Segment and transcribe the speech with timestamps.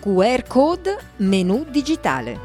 [0.00, 2.38] QR code menu digitale.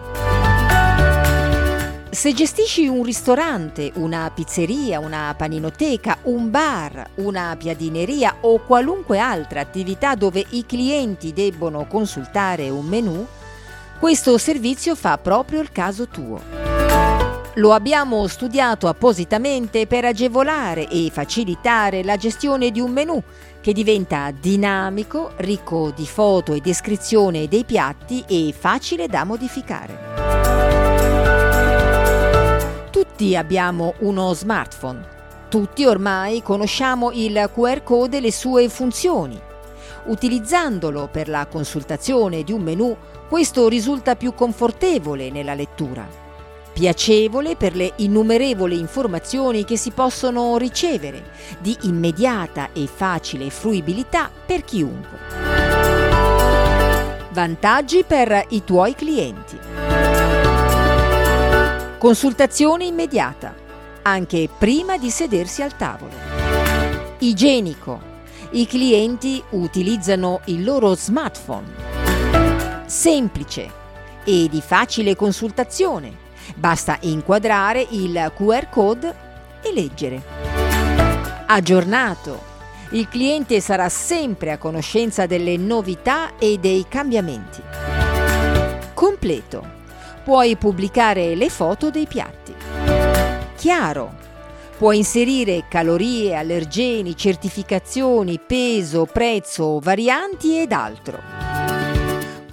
[2.10, 9.62] Se gestisci un ristorante, una pizzeria, una paninoteca, un bar, una piadineria o qualunque altra
[9.62, 13.26] attività dove i clienti debbono consultare un menu,
[14.00, 16.65] questo servizio fa proprio il caso tuo.
[17.58, 23.24] Lo abbiamo studiato appositamente per agevolare e facilitare la gestione di un menu
[23.62, 29.98] che diventa dinamico, ricco di foto e descrizione dei piatti e facile da modificare.
[32.92, 35.14] Tutti abbiamo uno smartphone.
[35.48, 39.40] Tutti ormai conosciamo il QR code e le sue funzioni.
[40.08, 42.98] Utilizzandolo per la consultazione di un menu,
[43.30, 46.24] questo risulta più confortevole nella lettura,
[46.76, 51.24] piacevole per le innumerevoli informazioni che si possono ricevere,
[51.60, 55.18] di immediata e facile fruibilità per chiunque.
[57.32, 59.58] Vantaggi per i tuoi clienti.
[61.98, 63.56] Consultazione immediata,
[64.02, 66.12] anche prima di sedersi al tavolo.
[67.20, 68.14] Igienico.
[68.52, 72.84] I clienti utilizzano il loro smartphone.
[72.86, 73.72] Semplice
[74.26, 76.25] e di facile consultazione.
[76.54, 79.16] Basta inquadrare il QR code
[79.62, 80.22] e leggere.
[81.48, 82.54] Aggiornato.
[82.90, 87.62] Il cliente sarà sempre a conoscenza delle novità e dei cambiamenti.
[88.94, 89.76] Completo
[90.26, 92.52] puoi pubblicare le foto dei piatti.
[93.56, 94.24] Chiaro.
[94.76, 101.45] Puoi inserire calorie, allergeni, certificazioni, peso, prezzo, varianti ed altro.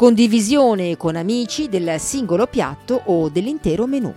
[0.02, 4.12] Condivisione con amici del singolo piatto o dell'intero menù.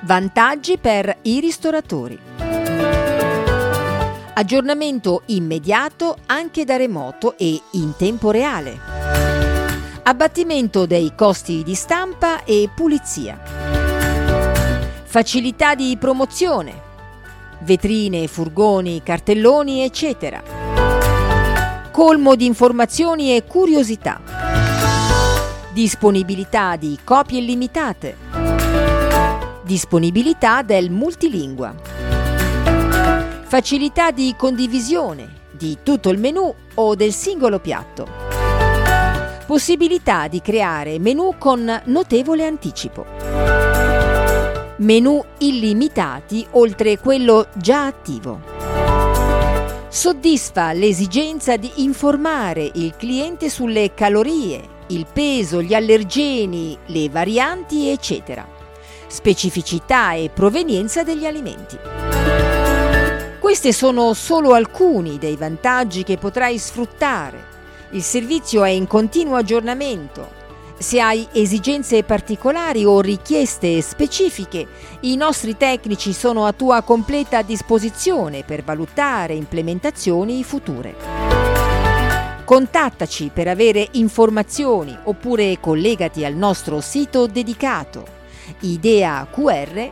[0.00, 2.18] Vantaggi per i ristoratori.
[4.32, 8.80] Aggiornamento immediato anche da remoto e in tempo reale
[10.04, 13.38] abbattimento dei costi di stampa e pulizia,
[15.04, 16.72] facilità di promozione,
[17.60, 20.91] vetrine, furgoni, cartelloni, eccetera,
[21.92, 24.20] colmo di informazioni e curiosità,
[25.72, 28.16] disponibilità di copie illimitate,
[29.62, 31.74] disponibilità del multilingua,
[33.44, 38.32] facilità di condivisione di tutto il menù o del singolo piatto
[39.52, 43.04] possibilità di creare menu con notevole anticipo.
[44.76, 48.51] Menu illimitati oltre quello già attivo.
[49.94, 58.48] Soddisfa l'esigenza di informare il cliente sulle calorie, il peso, gli allergeni, le varianti, eccetera.
[59.06, 61.76] Specificità e provenienza degli alimenti.
[63.38, 67.50] Questi sono solo alcuni dei vantaggi che potrai sfruttare
[67.94, 70.40] il servizio è in continuo aggiornamento.
[70.82, 74.66] Se hai esigenze particolari o richieste specifiche,
[75.02, 80.96] i nostri tecnici sono a tua completa disposizione per valutare implementazioni future.
[82.44, 88.04] Contattaci per avere informazioni oppure collegati al nostro sito dedicato
[88.58, 89.90] ideaqr.com.